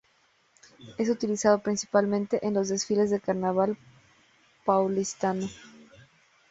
Es 0.97 1.09
utilizado 1.11 1.59
principalmente 1.59 2.39
en 2.47 2.55
los 2.55 2.69
desfiles 2.69 3.11
del 3.11 3.21
carnaval 3.21 3.77
paulistano. 4.65 5.47